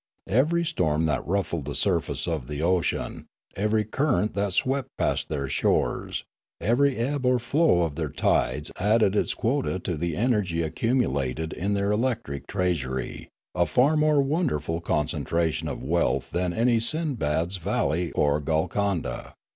[0.29, 5.47] Every storm that ruffled the surface of the ocean, every current that swept past their
[5.47, 6.25] shores,
[6.59, 11.75] every ebb or flow of their tides added its quota to the energy accumulated in
[11.75, 17.89] their electric treasury, a far more won derful concentration of wealth than any Sindbad's val
[17.89, 19.35] ley or Golconda.